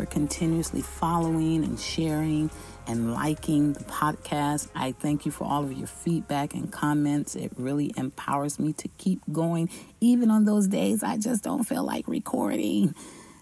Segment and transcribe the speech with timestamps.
[0.00, 2.50] for continuously following and sharing
[2.86, 4.68] and liking the podcast.
[4.74, 7.36] I thank you for all of your feedback and comments.
[7.36, 9.68] It really empowers me to keep going,
[10.00, 12.94] even on those days I just don't feel like recording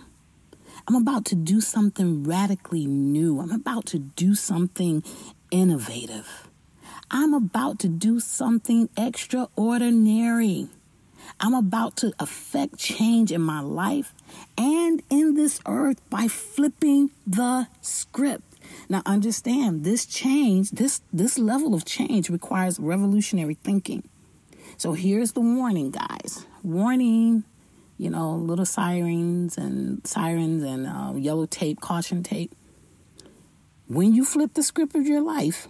[0.87, 3.39] I'm about to do something radically new.
[3.39, 5.03] I'm about to do something
[5.51, 6.48] innovative.
[7.11, 10.67] I'm about to do something extraordinary.
[11.39, 14.13] I'm about to affect change in my life
[14.57, 18.43] and in this earth by flipping the script.
[18.87, 24.07] Now understand this change, this this level of change requires revolutionary thinking.
[24.77, 26.45] So here's the warning, guys.
[26.63, 27.43] Warning,
[27.97, 32.53] you know, little sirens and sirens and uh, yellow tape, caution tape.
[33.87, 35.67] When you flip the script of your life,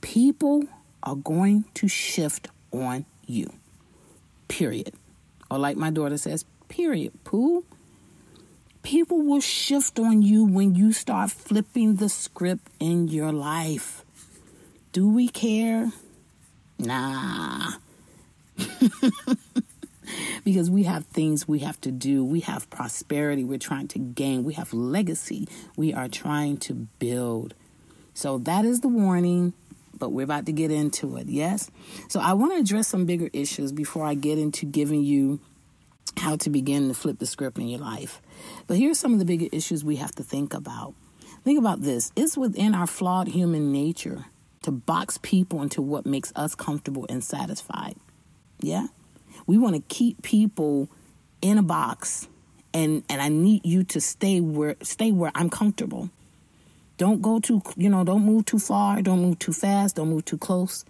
[0.00, 0.64] people
[1.02, 3.52] are going to shift on you.
[4.48, 4.94] Period.
[5.50, 7.12] Or like my daughter says, period.
[7.24, 7.64] Pooh.
[8.82, 14.04] People will shift on you when you start flipping the script in your life.
[14.92, 15.92] Do we care?
[16.78, 17.72] Nah.
[20.44, 22.24] because we have things we have to do.
[22.24, 24.44] We have prosperity we're trying to gain.
[24.44, 27.54] We have legacy we are trying to build.
[28.14, 29.52] So that is the warning
[29.98, 31.28] but we're about to get into it.
[31.28, 31.70] Yes?
[32.08, 35.40] So I want to address some bigger issues before I get into giving you
[36.16, 38.20] how to begin to flip the script in your life.
[38.66, 40.94] But here's some of the bigger issues we have to think about.
[41.44, 44.26] Think about this it's within our flawed human nature
[44.62, 47.96] to box people into what makes us comfortable and satisfied.
[48.60, 48.88] Yeah?
[49.46, 50.88] We want to keep people
[51.40, 52.28] in a box
[52.74, 56.10] and and I need you to stay where stay where I'm comfortable.
[56.98, 60.24] Don't go too, you know, don't move too far, don't move too fast, don't move
[60.24, 60.84] too close.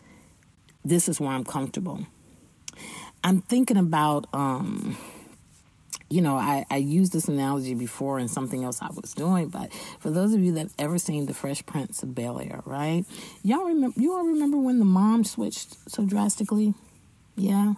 [0.83, 2.07] This is where I'm comfortable.
[3.23, 4.97] I'm thinking about, um,
[6.09, 9.71] you know, I, I used this analogy before in something else I was doing, but
[10.01, 13.05] for those of you that have ever seen The Fresh Prince of Bel Air, right?
[13.43, 14.01] Y'all remember?
[14.01, 16.73] You all remember when the mom switched so drastically?
[17.37, 17.75] Yeah,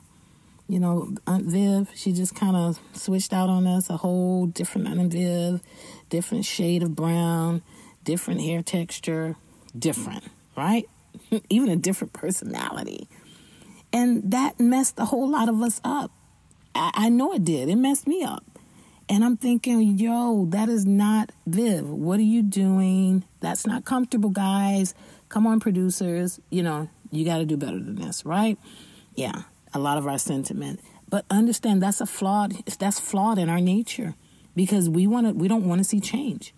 [0.69, 4.87] you know, Aunt Viv, she just kind of switched out on us, a whole different
[4.87, 5.61] Aunt Viv,
[6.11, 7.63] different shade of brown
[8.05, 9.37] different hair texture,
[9.79, 10.25] different,
[10.57, 10.89] right?
[11.51, 13.09] Even a different personality.
[13.93, 16.11] And that messed a whole lot of us up.
[16.75, 17.69] I, I know it did.
[17.69, 18.45] It messed me up.
[19.09, 21.89] And I'm thinking, yo, that is not Viv.
[21.89, 23.25] What are you doing?
[23.41, 24.95] That's not comfortable, guys.
[25.29, 26.39] Come on, producers.
[26.51, 28.57] You know, you got to do better than this, right?
[29.17, 29.43] Yeah,
[29.75, 30.79] a lot of our sentiment.
[31.09, 32.53] But understand that's a flawed.
[32.79, 34.15] That's flawed in our nature
[34.55, 35.33] because we want to.
[35.33, 36.55] We don't want to see change.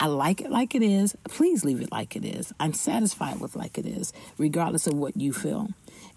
[0.00, 1.16] I like it like it is.
[1.24, 2.52] Please leave it like it is.
[2.58, 5.68] I'm satisfied with like it is, regardless of what you feel.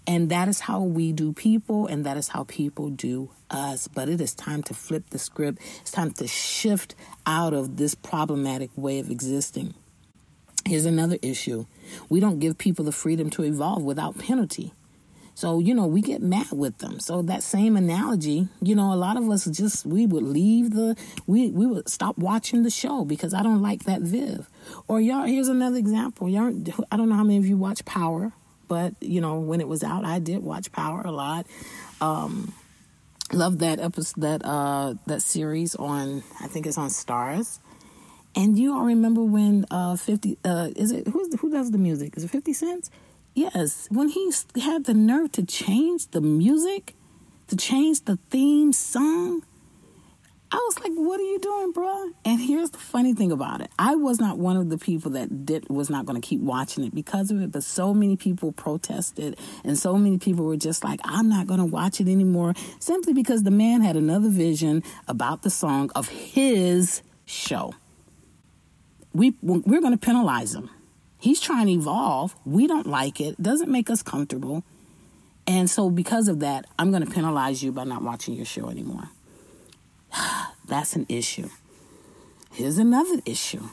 [0.06, 3.86] And that is how we do people, and that is how people do us.
[3.86, 5.60] But it is time to flip the script.
[5.80, 6.94] It's time to shift
[7.26, 9.74] out of this problematic way of existing.
[10.66, 11.66] Here's another issue
[12.08, 14.74] we don't give people the freedom to evolve without penalty.
[15.38, 16.98] So, you know, we get mad with them.
[16.98, 20.96] So that same analogy, you know, a lot of us just we would leave the
[21.28, 24.50] we we would stop watching the show because I don't like that Viv.
[24.88, 26.28] Or y'all here's another example.
[26.28, 26.52] Y'all
[26.90, 28.32] I don't know how many of you watch Power,
[28.66, 31.46] but you know, when it was out, I did watch Power a lot.
[32.00, 32.52] Um
[33.32, 37.60] love that episode that uh that series on I think it's on Starz.
[38.34, 42.16] And you all remember when uh 50 uh is it who who does the music?
[42.16, 42.90] Is it 50 Cent?
[43.38, 46.96] Yes, when he had the nerve to change the music,
[47.46, 49.44] to change the theme song,
[50.50, 53.70] I was like, "What are you doing, bro?" And here's the funny thing about it:
[53.78, 56.82] I was not one of the people that did was not going to keep watching
[56.82, 60.82] it because of it, but so many people protested, and so many people were just
[60.82, 64.82] like, "I'm not going to watch it anymore," simply because the man had another vision
[65.06, 67.72] about the song of his show.
[69.14, 70.70] We we're going to penalize him
[71.18, 72.36] He's trying to evolve.
[72.44, 73.40] We don't like it.
[73.42, 74.64] Doesn't make us comfortable.
[75.46, 78.68] And so because of that, I'm going to penalize you by not watching your show
[78.68, 79.08] anymore.
[80.66, 81.48] That's an issue.
[82.52, 83.68] Here's another issue.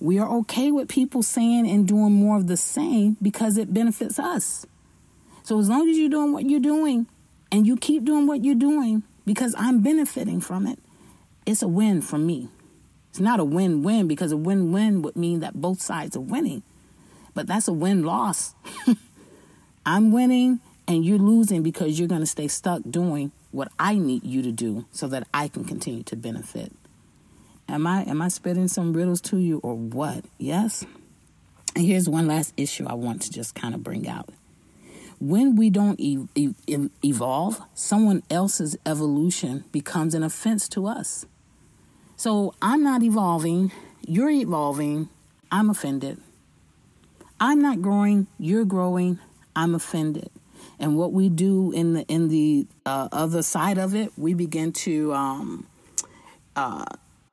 [0.00, 4.18] We are okay with people saying and doing more of the same because it benefits
[4.18, 4.64] us.
[5.42, 7.06] So as long as you're doing what you're doing
[7.50, 10.78] and you keep doing what you're doing because I'm benefiting from it,
[11.46, 12.48] it's a win for me.
[13.10, 16.20] It's not a win win because a win win would mean that both sides are
[16.20, 16.62] winning.
[17.38, 18.56] But that's a win loss.
[19.86, 20.58] I'm winning
[20.88, 24.50] and you're losing because you're going to stay stuck doing what I need you to
[24.50, 26.72] do so that I can continue to benefit.
[27.68, 30.24] Am I am I spitting some riddles to you or what?
[30.38, 30.84] Yes.
[31.76, 34.30] And here's one last issue I want to just kind of bring out.
[35.20, 41.24] When we don't e- e- evolve, someone else's evolution becomes an offense to us.
[42.16, 43.70] So I'm not evolving,
[44.04, 45.08] you're evolving,
[45.52, 46.20] I'm offended.
[47.40, 49.18] I'm not growing, you're growing,
[49.54, 50.30] I'm offended.
[50.80, 54.72] And what we do in the in the uh, other side of it, we begin
[54.72, 55.66] to um,
[56.56, 56.84] uh,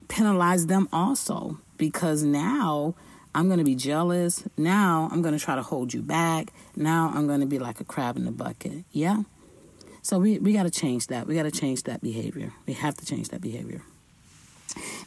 [0.07, 2.95] penalize them also because now
[3.33, 4.43] I'm going to be jealous.
[4.57, 6.53] Now I'm going to try to hold you back.
[6.75, 8.85] Now I'm going to be like a crab in the bucket.
[8.91, 9.23] Yeah.
[10.01, 11.25] So we, we got to change that.
[11.27, 12.53] We got to change that behavior.
[12.67, 13.81] We have to change that behavior.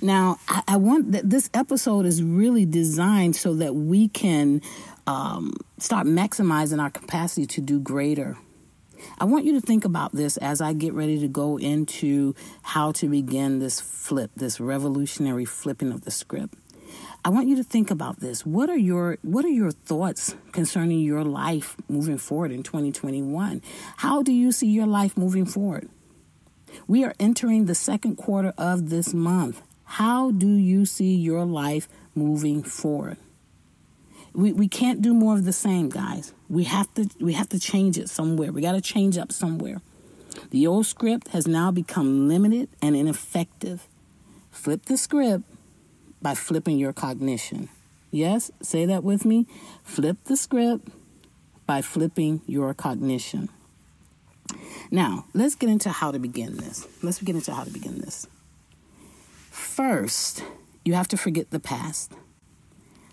[0.01, 4.63] Now, I, I want that this episode is really designed so that we can
[5.07, 8.37] um, start maximizing our capacity to do greater.
[9.19, 12.93] I want you to think about this as I get ready to go into how
[12.93, 16.55] to begin this flip, this revolutionary flipping of the script.
[17.25, 18.47] I want you to think about this.
[18.47, 23.61] What are your what are your thoughts concerning your life moving forward in 2021?
[23.97, 25.89] How do you see your life moving forward?
[26.87, 29.63] We are entering the second quarter of this month.
[29.85, 33.17] How do you see your life moving forward?
[34.35, 36.33] We, we can't do more of the same, guys.
[36.49, 38.53] We have to we have to change it somewhere.
[38.53, 39.81] We got to change up somewhere.
[40.51, 43.89] The old script has now become limited and ineffective.
[44.51, 45.45] Flip the script
[46.23, 47.69] by flipping your cognition.
[48.11, 49.47] Yes, say that with me.
[49.83, 50.89] Flip the script
[51.67, 53.49] by flipping your cognition.
[54.91, 56.87] Now, let's get into how to begin this.
[57.03, 58.27] Let's get into how to begin this.
[59.51, 60.43] First,
[60.85, 62.13] you have to forget the past.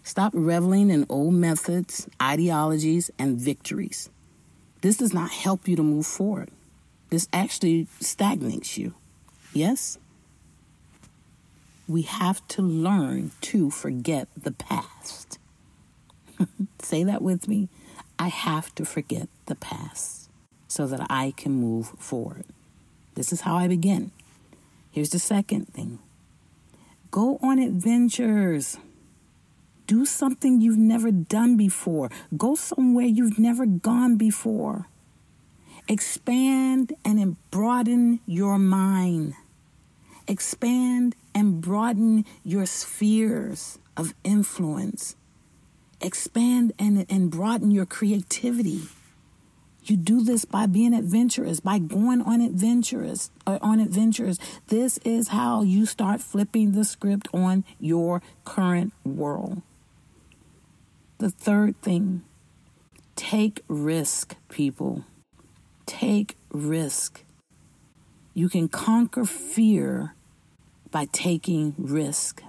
[0.03, 4.09] Stop reveling in old methods, ideologies, and victories.
[4.81, 6.49] This does not help you to move forward.
[7.09, 8.93] This actually stagnates you.
[9.53, 9.97] Yes?
[11.87, 15.39] We have to learn to forget the past.
[16.79, 17.67] Say that with me.
[18.17, 20.24] I have to forget the past
[20.75, 22.43] so that I can move forward.
[23.13, 24.11] This is how I begin.
[24.91, 25.99] Here's the second thing
[27.11, 28.77] go on adventures.
[29.87, 32.09] Do something you've never done before.
[32.35, 34.87] Go somewhere you've never gone before.
[35.87, 39.35] Expand and broaden your mind.
[40.27, 45.15] Expand and broaden your spheres of influence.
[46.01, 48.89] Expand and, and broaden your creativity.
[49.85, 54.39] You do this by being adventurous, by going on adventures or uh, on adventures.
[54.67, 59.61] This is how you start flipping the script on your current world.
[61.19, 62.23] The third thing,
[63.15, 65.05] take risk, people.
[65.85, 67.23] Take risk.
[68.33, 70.15] You can conquer fear
[70.89, 72.41] by taking risk.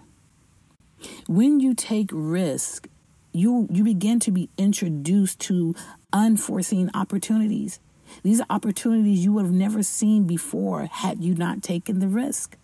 [1.26, 2.88] When you take risk,
[3.36, 5.74] you you begin to be introduced to
[6.12, 7.78] unforeseen opportunities.
[8.22, 12.56] These are opportunities you would have never seen before had you not taken the risk.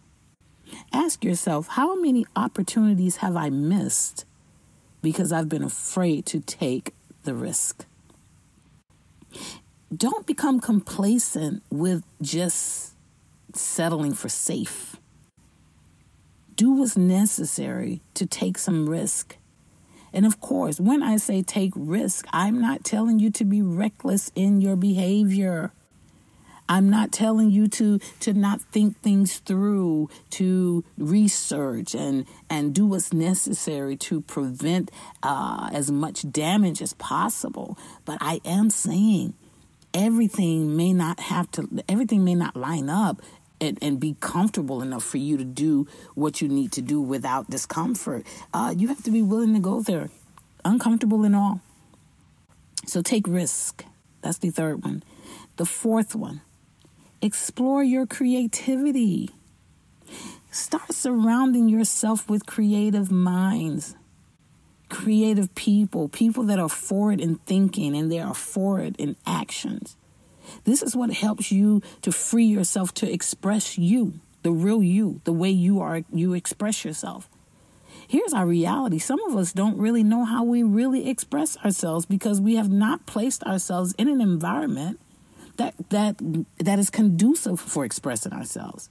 [0.93, 4.25] Ask yourself, how many opportunities have I missed
[5.03, 7.85] because I've been afraid to take the risk?
[9.95, 12.95] Don't become complacent with just
[13.53, 14.97] settling for safe.
[16.57, 19.37] Do what's necessary to take some risk.
[20.13, 24.31] And of course, when I say take risk, I'm not telling you to be reckless
[24.35, 25.73] in your behavior.
[26.69, 32.87] I'm not telling you to to not think things through, to research and and do
[32.87, 34.91] what's necessary to prevent
[35.23, 37.77] uh, as much damage as possible.
[38.05, 39.35] But I am saying
[39.93, 43.21] everything may not have to everything may not line up
[43.63, 47.49] and, and, be comfortable enough for you to do what you need to do without
[47.49, 48.27] discomfort.
[48.53, 50.11] Uh, you have to be willing to go there,
[50.65, 51.61] uncomfortable and all.
[52.87, 53.85] So take risk.
[54.21, 55.05] That's the third one.
[55.57, 56.41] The fourth one,
[57.21, 59.31] explore your creativity.
[60.51, 63.95] Start surrounding yourself with creative minds,
[64.89, 69.97] creative people, people that are forward in thinking and they are forward in actions.
[70.65, 75.33] This is what helps you to free yourself to express you, the real you, the
[75.33, 77.29] way you are, you express yourself.
[78.09, 78.99] Here's our reality.
[78.99, 83.07] Some of us don't really know how we really express ourselves because we have not
[83.07, 85.01] placed ourselves in an environment
[85.57, 86.17] that that
[86.59, 88.91] that is conducive for expressing ourselves.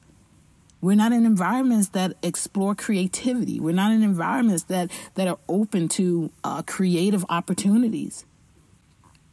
[0.79, 3.59] We're not in environments that explore creativity.
[3.59, 8.25] We're not in environments that that are open to uh, creative opportunities.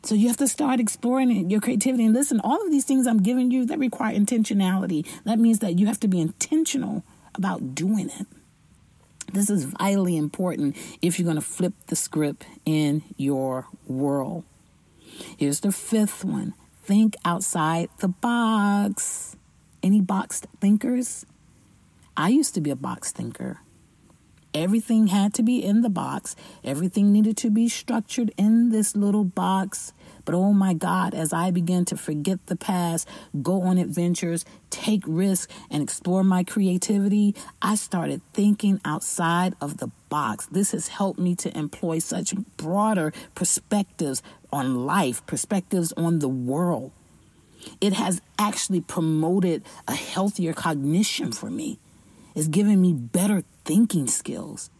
[0.02, 2.04] So you have to start exploring your creativity.
[2.04, 5.06] And listen, all of these things I'm giving you that require intentionality.
[5.24, 8.26] That means that you have to be intentional about doing it.
[9.32, 14.44] This is vitally important if you're going to flip the script in your world.
[15.36, 19.36] Here's the fifth one think outside the box.
[19.82, 21.26] Any boxed thinkers?
[22.16, 23.60] I used to be a box thinker.
[24.54, 26.34] Everything had to be in the box.
[26.64, 29.92] Everything needed to be structured in this little box.
[30.24, 33.06] But oh my God, as I began to forget the past,
[33.42, 39.90] go on adventures, take risks, and explore my creativity, I started thinking outside of the
[40.08, 40.46] box.
[40.46, 46.92] This has helped me to employ such broader perspectives on life, perspectives on the world.
[47.80, 51.78] It has actually promoted a healthier cognition for me.
[52.38, 54.70] It's given me better thinking skills.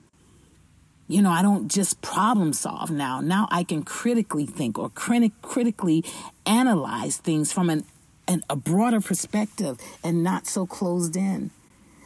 [1.08, 3.20] You know, I don't just problem solve now.
[3.20, 6.04] Now I can critically think or crit- critically
[6.46, 7.84] analyze things from an,
[8.28, 11.50] an, a broader perspective and not so closed in.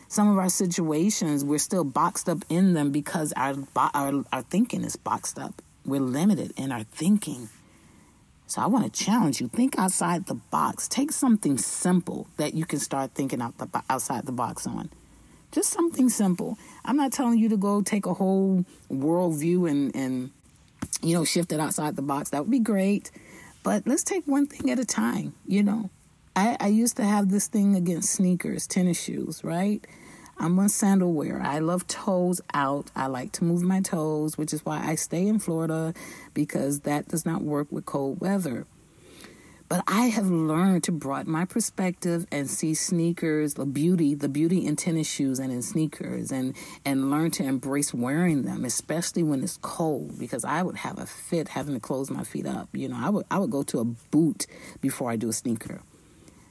[0.09, 4.85] Some of our situations, we're still boxed up in them because our, our, our thinking
[4.85, 5.61] is boxed up.
[5.85, 7.51] We're limited in our thinking.
[8.47, 9.49] So I want to challenge you.
[9.49, 10.89] Think outside the box.
[10.89, 14.89] Take something simple that you can start thinking out the, outside the box on.
[15.53, 16.59] Just something simple.
[16.85, 20.31] I'm not telling you to go take a whole worldview and, and
[21.03, 22.31] you know, shift it outside the box.
[22.31, 23.11] That would be great.
[23.63, 25.91] But let's take one thing at a time, you know.
[26.35, 29.87] I, I used to have this thing against sneakers, tennis shoes, right?
[30.39, 31.41] I'm a sandal wearer.
[31.43, 32.91] I love toes out.
[32.97, 35.93] I like to move my toes, which is why I stay in Florida
[36.33, 38.67] because that does not work with cold weather.
[39.73, 44.67] But I have learned to broaden my perspective and see sneakers, the beauty, the beauty
[44.67, 49.43] in tennis shoes and in sneakers, and and learn to embrace wearing them, especially when
[49.43, 50.19] it's cold.
[50.19, 52.69] Because I would have a fit having to close my feet up.
[52.75, 54.47] You know, I would I would go to a boot
[54.83, 55.81] before I do a sneaker.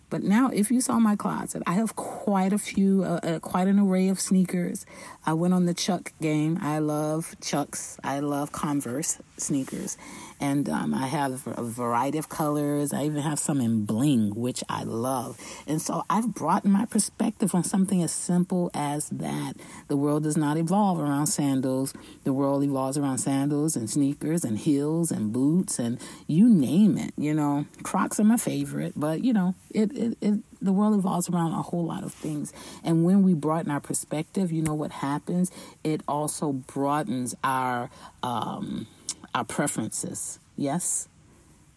[0.09, 3.67] But now, if you saw my closet, I have quite a few, uh, uh, quite
[3.67, 4.85] an array of sneakers.
[5.27, 6.57] I went on the Chuck game.
[6.59, 7.97] I love Chucks.
[8.03, 9.97] I love Converse sneakers.
[10.39, 12.93] And um, I have a variety of colors.
[12.93, 15.39] I even have some in bling, which I love.
[15.67, 19.53] And so I've brought my perspective on something as simple as that.
[19.87, 21.93] The world does not evolve around sandals.
[22.23, 27.13] The world evolves around sandals and sneakers and heels and boots and you name it.
[27.17, 31.29] You know, Crocs are my favorite, but you know, it, it, it the world evolves
[31.29, 32.53] around a whole lot of things.
[32.83, 35.51] And when we broaden our perspective, you know what happens?
[35.83, 37.89] It also broadens our
[38.21, 38.87] um,
[39.33, 40.39] our preferences.
[40.55, 41.07] Yes?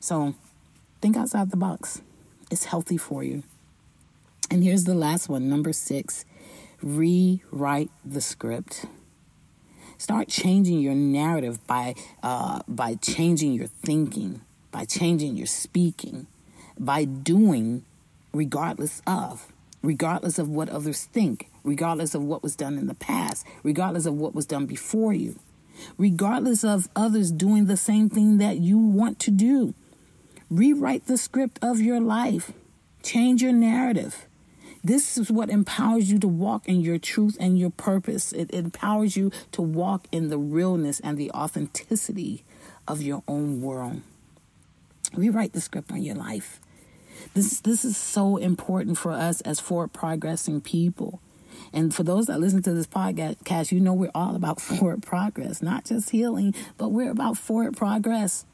[0.01, 0.35] So
[1.01, 2.03] think outside the box.
[2.51, 3.43] It's healthy for you.
[4.51, 6.25] And here's the last one, number six
[6.83, 8.85] rewrite the script.
[9.97, 16.27] Start changing your narrative by, uh, by changing your thinking, by changing your speaking,
[16.79, 17.85] by doing
[18.33, 19.51] regardless of,
[19.83, 24.15] regardless of what others think, regardless of what was done in the past, regardless of
[24.15, 25.39] what was done before you,
[25.99, 29.75] regardless of others doing the same thing that you want to do.
[30.51, 32.53] Rewrite the script of your life,
[33.03, 34.27] change your narrative.
[34.83, 38.33] This is what empowers you to walk in your truth and your purpose.
[38.33, 42.45] It empowers you to walk in the realness and the authenticity
[42.87, 44.03] of your own world.
[45.15, 46.61] Rewrite the script on your life.
[47.33, 51.21] This this is so important for us as forward progressing people.
[51.73, 55.63] And for those that listen to this podcast, you know we're all about forward progress,
[55.63, 58.45] not just healing, but we're about forward progress.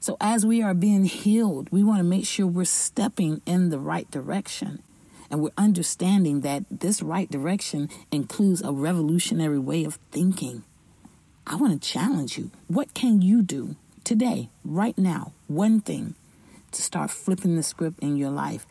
[0.00, 3.78] So as we are being healed, we want to make sure we're stepping in the
[3.78, 4.82] right direction.
[5.30, 10.64] And we're understanding that this right direction includes a revolutionary way of thinking.
[11.46, 12.50] I want to challenge you.
[12.66, 16.14] What can you do today, right now, one thing
[16.72, 18.66] to start flipping the script in your life.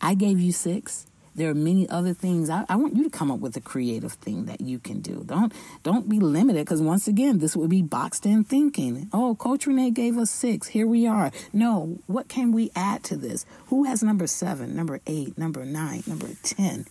[0.00, 1.06] I gave you six.
[1.36, 2.48] There are many other things.
[2.48, 5.22] I, I want you to come up with a creative thing that you can do.
[5.24, 5.52] Don't
[5.82, 9.08] don't be limited because once again, this would be boxed in thinking.
[9.12, 10.68] Oh, Coach Renee gave us six.
[10.68, 11.30] Here we are.
[11.52, 13.44] No, what can we add to this?
[13.66, 16.86] Who has number seven, number eight, number nine, number ten?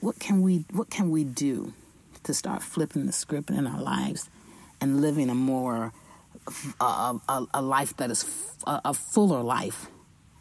[0.00, 1.72] What can we what can we do
[2.24, 4.28] to start flipping the script in our lives
[4.80, 5.92] and living a more
[6.80, 6.84] a,
[7.28, 8.24] a, a life that is
[8.66, 9.86] a, a fuller life,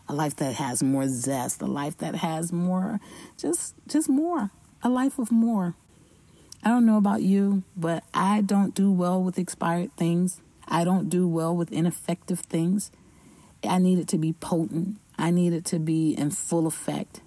[0.10, 3.00] a life that has more zest, a life that has more,
[3.38, 5.76] just just more, a life of more.
[6.64, 10.42] I don't know about you, but I don't do well with expired things.
[10.68, 12.92] I don't do well with ineffective things.
[13.64, 14.98] I need it to be potent.
[15.18, 17.22] I need it to be in full effect.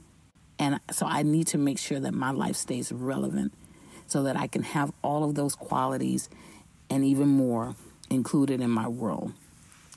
[0.58, 3.52] And so I need to make sure that my life stays relevant
[4.06, 6.28] so that I can have all of those qualities
[6.90, 7.76] and even more
[8.10, 9.32] included in my world.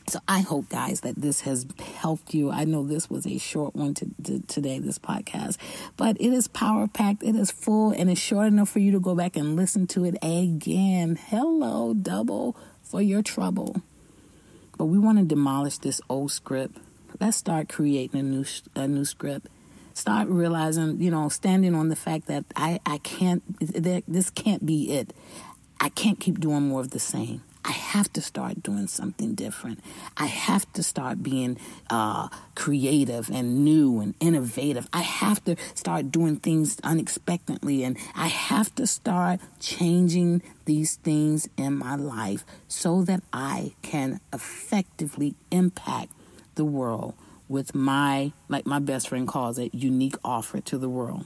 [0.08, 2.52] So I hope, guys, that this has helped you.
[2.52, 5.58] I know this was a short one to, to, today, this podcast,
[5.96, 7.24] but it is power packed.
[7.24, 10.04] It is full and it's short enough for you to go back and listen to
[10.04, 11.16] it again.
[11.16, 13.82] Hello, double for your trouble.
[14.78, 16.78] But we want to demolish this old script.
[17.20, 19.48] Let's start creating a new a new script.
[19.94, 23.44] Start realizing, you know, standing on the fact that I I can't.
[23.60, 25.14] That This can't be it.
[25.80, 27.44] I can't keep doing more of the same.
[27.66, 29.80] I have to start doing something different.
[30.18, 31.58] I have to start being
[31.90, 34.88] uh, creative and new and innovative.
[34.92, 41.48] I have to start doing things unexpectedly and I have to start changing these things
[41.58, 46.12] in my life so that I can effectively impact
[46.56, 47.14] the world
[47.48, 51.26] with my, like my best friend calls it, unique offer to the world.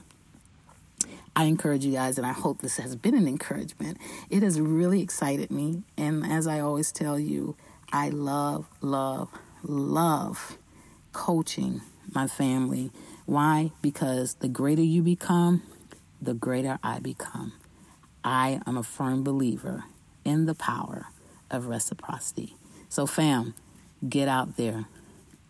[1.38, 3.98] I encourage you guys, and I hope this has been an encouragement.
[4.28, 5.84] It has really excited me.
[5.96, 7.54] And as I always tell you,
[7.92, 9.30] I love, love,
[9.62, 10.58] love
[11.12, 11.80] coaching
[12.12, 12.90] my family.
[13.24, 13.70] Why?
[13.82, 15.62] Because the greater you become,
[16.20, 17.52] the greater I become.
[18.24, 19.84] I am a firm believer
[20.24, 21.06] in the power
[21.52, 22.56] of reciprocity.
[22.88, 23.54] So, fam,
[24.08, 24.86] get out there,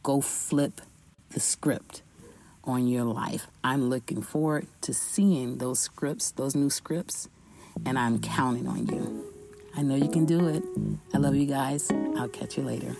[0.03, 0.83] go flip
[1.31, 2.03] the script
[2.69, 3.47] on your life.
[3.65, 7.29] I'm looking forward to seeing those scripts, those new scripts,
[7.87, 9.25] and I'm counting on you.
[9.77, 10.63] I know you can do it.
[11.15, 11.91] I love you guys.
[12.17, 12.95] I'll catch you later.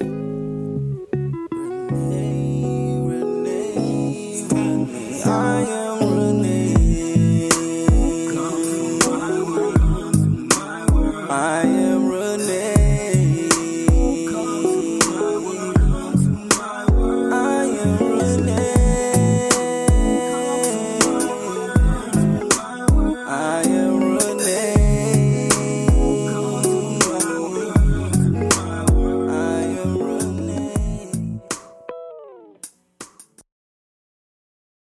[1.91, 5.88] Renee, Renee, Renee.